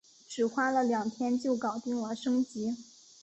[0.27, 2.75] 只花了两天就搞定了升级